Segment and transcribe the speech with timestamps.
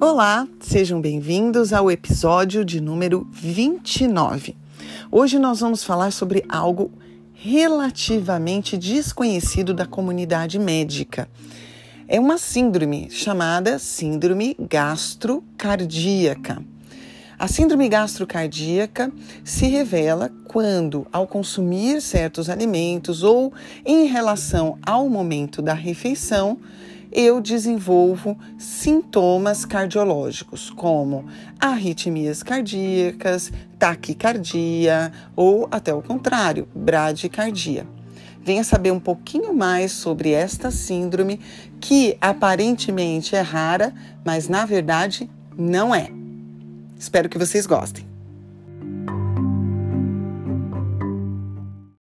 [0.00, 4.54] Olá, sejam bem-vindos ao episódio de número 29.
[5.10, 6.92] Hoje nós vamos falar sobre algo
[7.32, 11.26] relativamente desconhecido da comunidade médica.
[12.06, 16.62] É uma síndrome chamada síndrome gastrocardíaca.
[17.36, 19.10] A síndrome gastrocardíaca
[19.42, 23.52] se revela quando, ao consumir certos alimentos ou
[23.84, 26.58] em relação ao momento da refeição,
[27.10, 31.24] eu desenvolvo sintomas cardiológicos, como
[31.60, 37.86] arritmias cardíacas, taquicardia ou, até o contrário, bradicardia.
[38.42, 41.40] Venha saber um pouquinho mais sobre esta síndrome
[41.80, 43.92] que aparentemente é rara,
[44.24, 46.23] mas na verdade não é.
[47.04, 48.08] Espero que vocês gostem.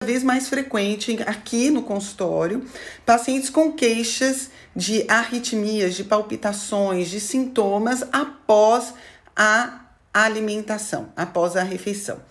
[0.03, 2.63] Vez mais frequente aqui no consultório,
[3.03, 8.93] pacientes com queixas de arritmias, de palpitações, de sintomas após
[9.35, 12.21] a alimentação, após a refeição.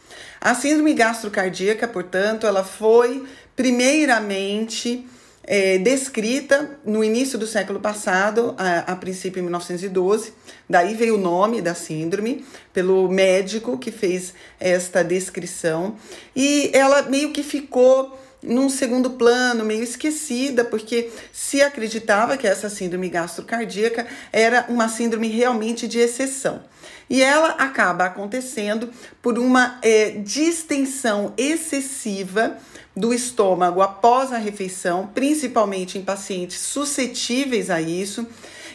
[0.41, 5.09] A síndrome gastrocardíaca, portanto, ela foi primeiramente
[5.45, 10.33] é, descrita no início do século passado, a, a, princípio em 1912.
[10.69, 15.97] Daí veio o nome da síndrome, pelo médico que fez esta descrição.
[16.37, 22.71] E ela meio que ficou num segundo plano, meio esquecida, porque se acreditava que essa
[22.71, 26.63] síndrome gastrocardíaca era uma síndrome realmente de exceção.
[27.09, 32.57] E ela acaba acontecendo por uma é, distensão excessiva
[32.95, 38.27] do estômago após a refeição, principalmente em pacientes suscetíveis a isso,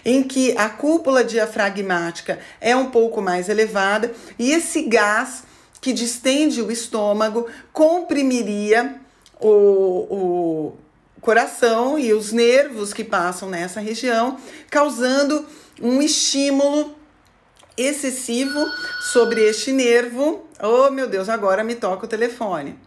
[0.04, 5.44] em que a cúpula diafragmática é um pouco mais elevada e esse gás
[5.82, 8.96] que distende o estômago comprimiria
[9.40, 10.78] o, o
[11.22, 14.38] coração e os nervos que passam nessa região,
[14.70, 15.46] causando
[15.82, 16.96] um estímulo
[17.78, 18.64] excessivo
[19.12, 20.48] sobre este nervo.
[20.62, 22.78] Oh, meu Deus, agora me toca o telefone.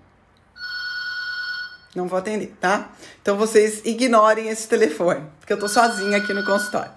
[1.99, 2.93] Não vou atender, tá?
[3.21, 6.93] Então vocês ignorem esse telefone, porque eu tô sozinha aqui no consultório.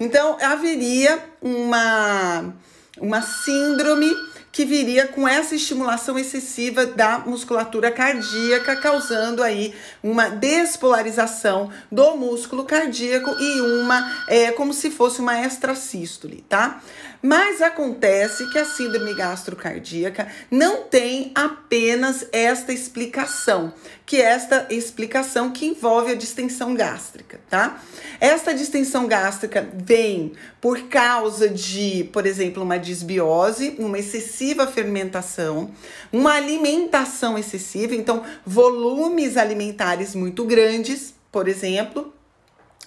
[0.00, 2.52] Então, haveria uma,
[2.98, 4.12] uma síndrome
[4.50, 9.72] que viria com essa estimulação excessiva da musculatura cardíaca, causando aí
[10.02, 16.82] uma despolarização do músculo cardíaco e uma, é, como se fosse uma extrasístole, tá?
[17.22, 23.74] Mas acontece que a síndrome gastrocardíaca não tem apenas esta explicação,
[24.06, 27.82] que é esta explicação que envolve a distensão gástrica, tá?
[28.18, 30.32] Esta distensão gástrica vem
[30.62, 35.70] por causa de, por exemplo, uma disbiose, uma excessiva fermentação,
[36.10, 42.14] uma alimentação excessiva, então volumes alimentares muito grandes, por exemplo,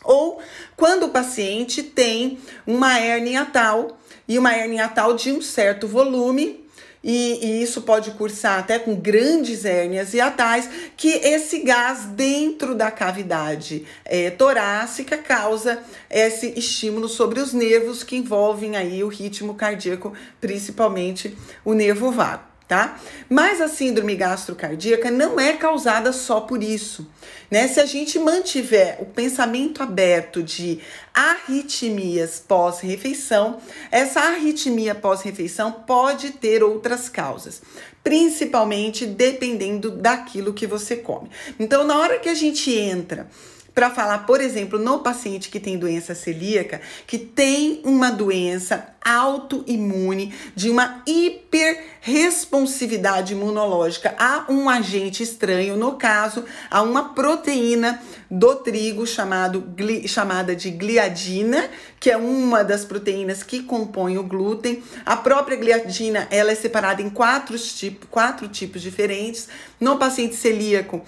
[0.04, 0.42] ou
[0.76, 3.98] quando o paciente tem uma hernia tal
[4.28, 6.64] e uma hernia tal de um certo volume
[7.04, 12.90] e, e, isso pode cursar até com grandes hérnias hiatais, que esse gás dentro da
[12.90, 20.14] cavidade é, torácica causa esse estímulo sobre os nervos que envolvem aí o ritmo cardíaco,
[20.40, 23.00] principalmente o nervo vago tá?
[23.30, 27.08] Mas a síndrome gastrocardíaca não é causada só por isso,
[27.52, 27.68] né?
[27.68, 30.80] Se a gente mantiver o pensamento aberto de
[31.14, 33.60] arritmias pós-refeição,
[33.92, 37.62] essa arritmia pós-refeição pode ter outras causas,
[38.04, 41.30] principalmente dependendo daquilo que você come.
[41.60, 43.28] Então, na hora que a gente entra
[43.74, 50.32] para falar, por exemplo, no paciente que tem doença celíaca, que tem uma doença autoimune
[50.56, 59.06] de uma hiperresponsividade imunológica a um agente estranho, no caso, a uma proteína do trigo
[59.06, 59.62] chamado,
[60.08, 61.70] chamada de gliadina,
[62.00, 64.82] que é uma das proteínas que compõem o glúten.
[65.06, 69.50] A própria gliadina, ela é separada em quatro, tipo, quatro tipos diferentes.
[69.80, 71.02] No paciente celíaco,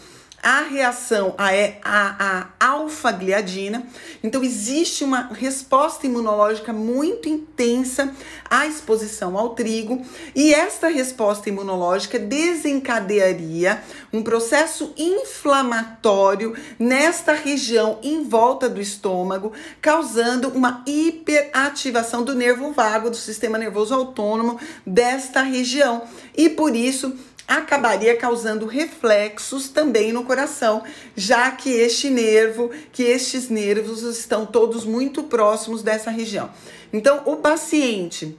[0.46, 1.50] a reação a,
[1.84, 3.88] a, a alfa-gliadina.
[4.24, 8.14] Então, existe uma resposta imunológica muito intensa
[8.48, 10.06] à exposição ao trigo,
[10.36, 13.84] e esta resposta imunológica desencadearia
[14.14, 19.52] um processo inflamatório nesta região em volta do estômago,
[19.82, 26.04] causando uma hiperativação do nervo vago, do sistema nervoso autônomo desta região.
[26.38, 30.84] E por isso, acabaria causando reflexos também no coração,
[31.16, 36.50] já que este nervo, que estes nervos estão todos muito próximos dessa região.
[36.92, 38.38] Então, o paciente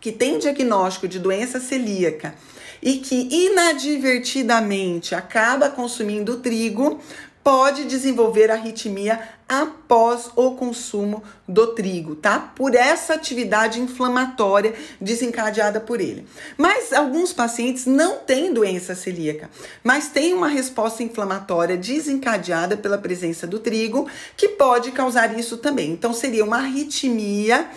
[0.00, 2.34] que tem diagnóstico de doença celíaca
[2.82, 7.00] e que inadvertidamente acaba consumindo trigo,
[7.42, 12.38] pode desenvolver arritmia após o consumo do trigo, tá?
[12.38, 16.26] Por essa atividade inflamatória desencadeada por ele.
[16.56, 19.50] Mas alguns pacientes não têm doença celíaca,
[19.82, 25.90] mas têm uma resposta inflamatória desencadeada pela presença do trigo, que pode causar isso também.
[25.90, 27.68] Então seria uma arritmia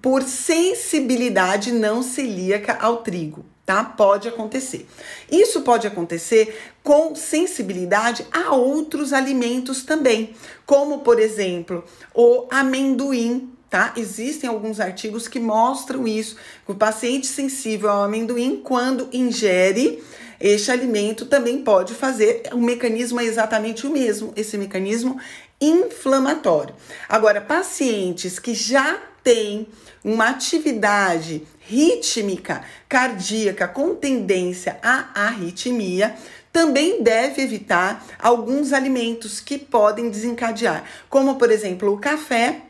[0.00, 3.82] por sensibilidade não celíaca ao trigo tá?
[3.82, 4.86] Pode acontecer.
[5.30, 10.34] Isso pode acontecer com sensibilidade a outros alimentos também,
[10.66, 11.82] como por exemplo,
[12.14, 13.94] o amendoim, tá?
[13.96, 16.36] Existem alguns artigos que mostram isso.
[16.68, 20.02] O paciente sensível ao amendoim, quando ingere
[20.38, 22.42] este alimento, também pode fazer.
[22.52, 25.18] O mecanismo é exatamente o mesmo, esse mecanismo
[25.58, 26.74] inflamatório.
[27.08, 29.66] Agora, pacientes que já têm
[30.04, 36.14] uma atividade rítmica cardíaca com tendência à arritmia,
[36.52, 42.60] também deve evitar alguns alimentos que podem desencadear, como por exemplo o café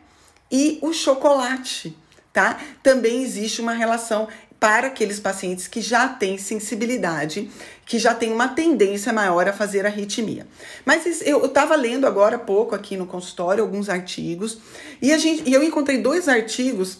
[0.50, 1.96] e o chocolate,
[2.32, 2.60] tá?
[2.82, 4.28] Também existe uma relação
[4.62, 7.50] para aqueles pacientes que já têm sensibilidade,
[7.84, 10.46] que já têm uma tendência maior a fazer arritmia.
[10.84, 14.58] Mas eu estava lendo agora há pouco aqui no consultório alguns artigos
[15.02, 16.98] e, a gente, e eu encontrei dois artigos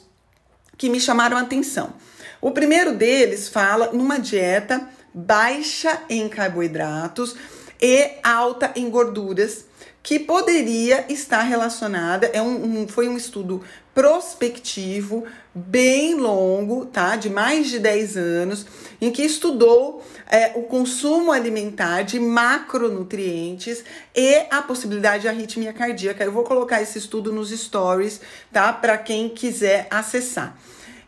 [0.76, 1.94] que me chamaram a atenção.
[2.40, 7.36] O primeiro deles fala numa dieta baixa em carboidratos
[7.82, 9.66] e alta em gorduras,
[10.02, 13.62] que poderia estar relacionada, é um, um, foi um estudo
[13.94, 15.24] prospectivo,
[15.54, 17.14] bem longo, tá?
[17.14, 18.66] De mais de 10 anos,
[19.00, 23.84] em que estudou é, o consumo alimentar de macronutrientes
[24.14, 26.24] e a possibilidade de arritmia cardíaca.
[26.24, 28.20] Eu vou colocar esse estudo nos stories,
[28.52, 28.72] tá?
[28.72, 30.56] Para quem quiser acessar.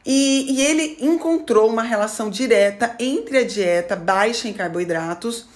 [0.06, 5.46] E, e ele encontrou uma relação direta entre a dieta baixa em carboidratos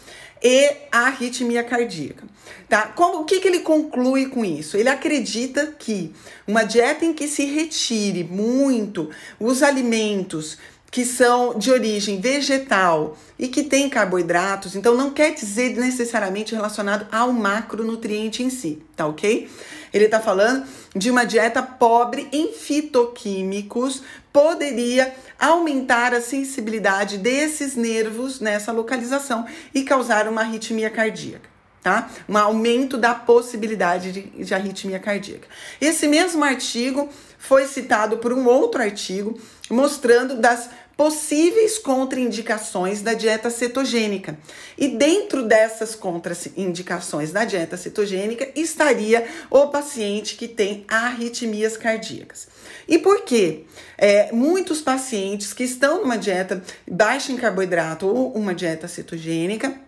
[0.43, 2.25] e a arritmia cardíaca.
[2.69, 2.87] Tá?
[2.89, 4.77] Como, o que, que ele conclui com isso?
[4.77, 6.13] Ele acredita que
[6.47, 10.59] uma dieta em que se retire muito os alimentos
[10.91, 17.07] que são de origem vegetal e que tem carboidratos, então não quer dizer necessariamente relacionado
[17.13, 19.51] ao macronutriente em si, tá ok?
[19.93, 24.03] Ele está falando de uma dieta pobre em fitoquímicos,
[24.33, 31.49] poderia aumentar a sensibilidade desses nervos nessa localização e causar uma arritmia cardíaca.
[31.83, 32.11] Tá?
[32.29, 35.47] Um aumento da possibilidade de, de arritmia cardíaca.
[35.81, 37.09] Esse mesmo artigo
[37.39, 39.39] foi citado por um outro artigo
[39.71, 44.37] mostrando das possíveis contraindicações da dieta cetogênica.
[44.77, 52.49] E dentro dessas contraindicações da dieta cetogênica estaria o paciente que tem arritmias cardíacas.
[52.89, 53.65] E por quê?
[53.97, 59.81] É, muitos pacientes que estão numa dieta baixa em carboidrato ou uma dieta cetogênica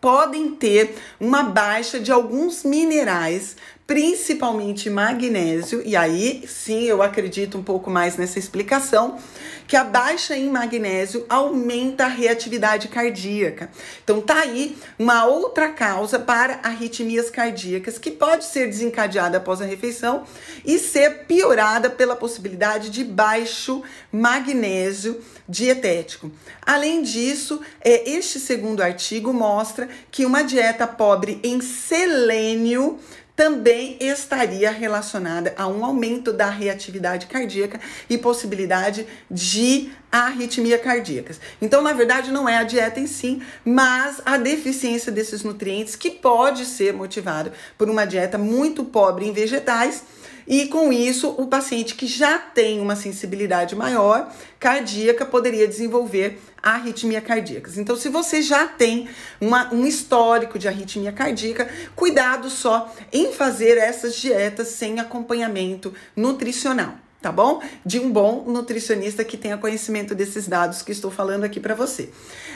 [0.00, 3.56] podem ter uma baixa de alguns minerais
[3.88, 9.18] principalmente magnésio, e aí sim eu acredito um pouco mais nessa explicação,
[9.66, 13.70] que a baixa em magnésio aumenta a reatividade cardíaca.
[14.04, 19.64] Então tá aí uma outra causa para arritmias cardíacas que pode ser desencadeada após a
[19.64, 20.24] refeição
[20.66, 23.82] e ser piorada pela possibilidade de baixo
[24.12, 25.18] magnésio
[25.48, 26.30] dietético.
[26.60, 32.98] Além disso, é, este segundo artigo mostra que uma dieta pobre em selênio
[33.38, 41.40] também estaria relacionada a um aumento da reatividade cardíaca e possibilidade de arritmia cardíacas.
[41.62, 46.10] Então, na verdade, não é a dieta em si, mas a deficiência desses nutrientes que
[46.10, 50.02] pode ser motivado por uma dieta muito pobre em vegetais
[50.48, 57.20] e com isso, o paciente que já tem uma sensibilidade maior cardíaca poderia desenvolver arritmia
[57.20, 57.70] cardíaca.
[57.76, 63.76] Então, se você já tem uma, um histórico de arritmia cardíaca, cuidado só em fazer
[63.76, 67.60] essas dietas sem acompanhamento nutricional tá bom?
[67.84, 72.10] De um bom nutricionista que tenha conhecimento desses dados que estou falando aqui para você.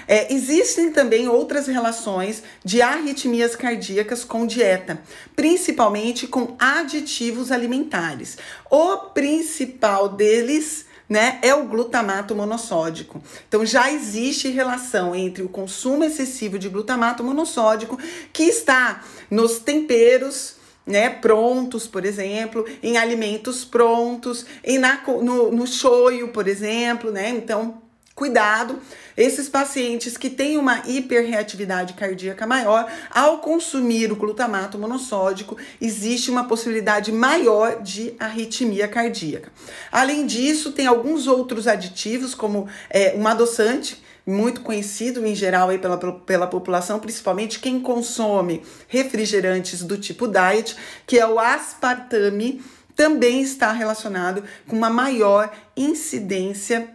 [0.06, 5.00] É, existem também outras relações de arritmias cardíacas com dieta,
[5.34, 8.38] principalmente com aditivos alimentares.
[8.70, 13.22] O principal deles né, é o glutamato monossódico.
[13.46, 17.98] Então já existe relação entre o consumo excessivo de glutamato monossódico
[18.32, 25.66] que está nos temperos né, prontos, por exemplo, em alimentos prontos, em na, no, no
[25.66, 27.30] shoyu, por exemplo, né?
[27.30, 27.80] Então,
[28.14, 28.78] cuidado.
[29.16, 36.44] Esses pacientes que têm uma hiperreatividade cardíaca maior, ao consumir o glutamato monossódico, existe uma
[36.44, 39.52] possibilidade maior de arritmia cardíaca.
[39.90, 45.78] Além disso, tem alguns outros aditivos, como é, um adoçante, muito conhecido em geral aí
[45.78, 50.76] pela, pela população, principalmente quem consome refrigerantes do tipo diet,
[51.06, 52.62] que é o aspartame,
[52.94, 56.88] também está relacionado com uma maior incidência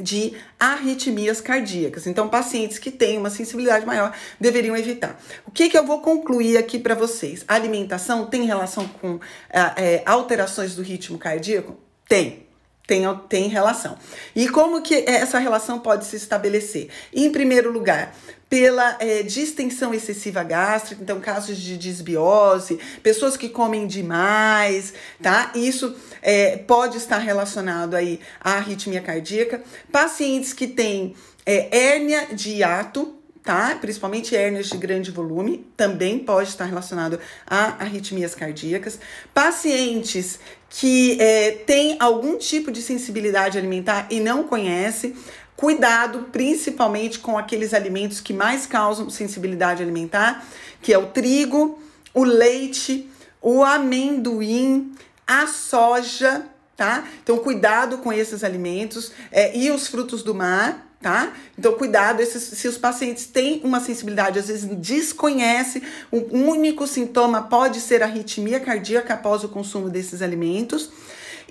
[0.00, 2.06] de arritmias cardíacas.
[2.06, 5.20] Então, pacientes que têm uma sensibilidade maior deveriam evitar.
[5.46, 7.44] O que, que eu vou concluir aqui para vocês?
[7.46, 11.76] A alimentação tem relação com é, alterações do ritmo cardíaco?
[12.08, 12.43] Tem
[12.86, 13.96] tem, tem relação.
[14.34, 16.88] E como que essa relação pode se estabelecer?
[17.12, 18.14] Em primeiro lugar,
[18.48, 25.50] pela é, distensão excessiva gástrica, então casos de disbiose, pessoas que comem demais, tá?
[25.54, 29.62] Isso é, pode estar relacionado aí à arritmia cardíaca.
[29.90, 33.14] Pacientes que têm é, hérnia de hiato,
[33.44, 33.76] tá?
[33.78, 38.98] Principalmente hérnias de grande volume, também pode estar relacionado a arritmias cardíacas.
[39.34, 45.14] Pacientes que é, têm algum tipo de sensibilidade alimentar e não conhece,
[45.54, 50.44] cuidado principalmente com aqueles alimentos que mais causam sensibilidade alimentar,
[50.80, 51.78] que é o trigo,
[52.14, 53.10] o leite,
[53.42, 54.94] o amendoim,
[55.26, 57.04] a soja, tá?
[57.22, 61.34] Então, cuidado com esses alimentos é, e os frutos do mar tá?
[61.58, 67.42] Então, cuidado, esses, se os pacientes têm uma sensibilidade, às vezes desconhece, o único sintoma
[67.42, 70.90] pode ser arritmia cardíaca após o consumo desses alimentos.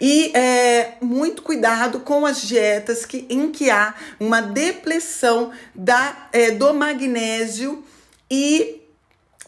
[0.02, 6.50] E é, muito cuidado com as dietas que, em que há uma depressão da, é,
[6.50, 7.84] do magnésio
[8.32, 8.82] e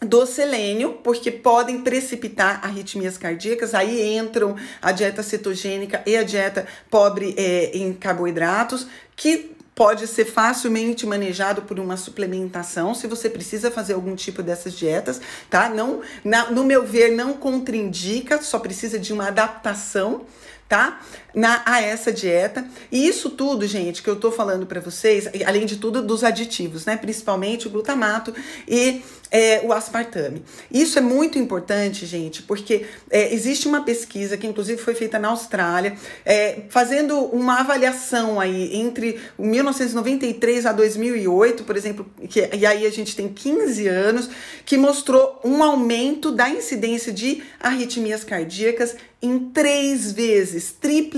[0.03, 3.73] do selênio, porque podem precipitar arritmias cardíacas.
[3.73, 8.85] Aí entram a dieta cetogênica e a dieta pobre é, em carboidratos,
[9.15, 14.73] que pode ser facilmente manejado por uma suplementação, se você precisa fazer algum tipo dessas
[14.73, 15.67] dietas, tá?
[15.67, 20.25] Não, na, no meu ver, não contraindica, só precisa de uma adaptação
[20.67, 20.99] tá?
[21.35, 22.65] Na, a essa dieta.
[22.91, 26.85] E isso tudo, gente, que eu tô falando para vocês, além de tudo dos aditivos,
[26.85, 26.95] né?
[26.95, 28.33] Principalmente o glutamato
[28.67, 30.43] e é, o aspartame.
[30.71, 35.29] Isso é muito importante, gente, porque é, existe uma pesquisa que inclusive foi feita na
[35.29, 42.85] Austrália, é, fazendo uma avaliação aí entre 1993 a 2008, por exemplo, que, e aí
[42.85, 44.29] a gente tem 15 anos,
[44.65, 50.71] que mostrou um aumento da incidência de arritmias cardíacas em três vezes,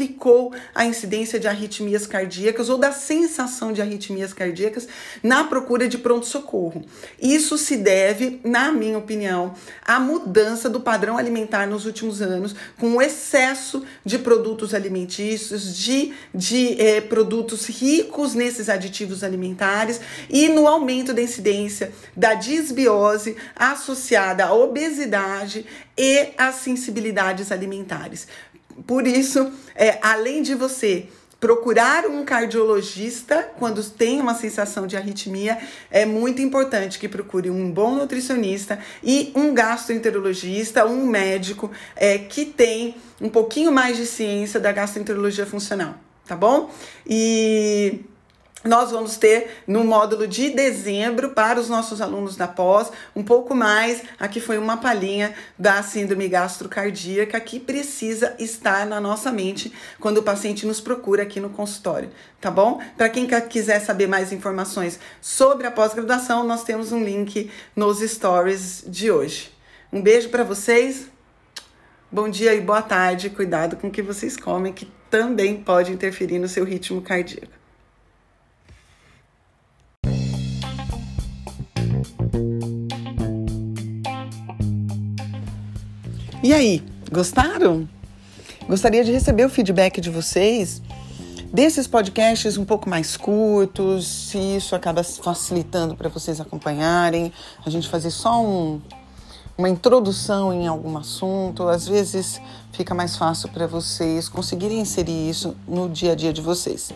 [0.08, 4.88] triplicou a incidência de arritmias cardíacas ou da sensação de arritmias cardíacas
[5.22, 6.84] na procura de pronto-socorro.
[7.22, 9.54] Isso se deve, na minha opinião,
[9.86, 16.14] à mudança do padrão alimentar nos últimos anos, com o excesso de produtos alimentícios, de,
[16.34, 20.00] de eh, produtos ricos nesses aditivos alimentares
[20.30, 25.66] e no aumento da incidência da disbiose associada à obesidade
[25.98, 28.28] e às sensibilidades alimentares.
[28.86, 31.07] Por isso, é, além de você
[31.39, 35.57] procurar um cardiologista quando tem uma sensação de arritmia,
[35.91, 42.46] é muito importante que procure um bom nutricionista e um gastroenterologista, um médico é, que
[42.46, 46.72] tem um pouquinho mais de ciência da gastroenterologia funcional, tá bom?
[47.05, 48.01] E
[48.64, 53.54] nós vamos ter no módulo de dezembro para os nossos alunos da pós um pouco
[53.54, 54.02] mais.
[54.20, 60.24] Aqui foi uma palhinha da síndrome gastrocardíaca que precisa estar na nossa mente quando o
[60.24, 62.10] paciente nos procura aqui no consultório,
[62.42, 62.82] tá bom?
[62.98, 68.84] Para quem quiser saber mais informações sobre a pós-graduação, nós temos um link nos stories
[68.88, 69.52] de hoje.
[69.94, 71.08] Um beijo para vocês.
[72.12, 73.30] Bom dia e boa tarde.
[73.30, 77.57] Cuidado com o que vocês comem, que também pode interferir no seu ritmo cardíaco.
[86.48, 87.89] E aí, gostaram?
[88.70, 90.82] Gostaria de receber o feedback de vocês
[91.51, 97.34] desses podcasts um pouco mais curtos, se isso acaba facilitando para vocês acompanharem,
[97.66, 98.80] a gente fazer só um,
[99.58, 102.39] uma introdução em algum assunto, às vezes
[102.72, 106.94] fica mais fácil para vocês conseguirem inserir isso no dia a dia de vocês.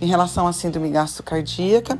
[0.00, 1.96] Em relação à síndrome gastrocardíaca,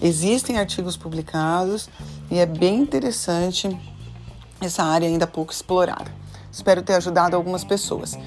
[0.00, 1.88] existem artigos publicados
[2.28, 3.70] e é bem interessante
[4.60, 6.21] essa área ainda pouco explorada.
[6.52, 8.18] Espero ter ajudado algumas pessoas.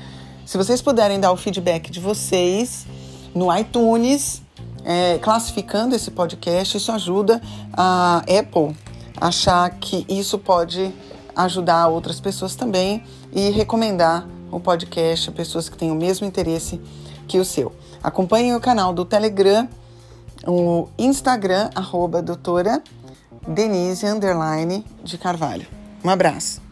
[0.46, 2.86] Se vocês puderem dar o feedback de vocês
[3.34, 4.42] no iTunes,
[4.84, 7.42] é, classificando esse podcast, isso ajuda
[7.74, 8.76] a Apple
[9.20, 10.94] achar que isso pode
[11.36, 16.82] ajudar outras pessoas também e recomendar o podcast a pessoas que têm o mesmo interesse
[17.28, 17.74] que o seu.
[18.02, 19.68] Acompanhem o canal do Telegram,
[20.48, 22.82] o Instagram, arroba doutora
[23.48, 24.06] Denise,
[25.04, 25.68] de Carvalho.
[26.04, 26.65] Um abraço.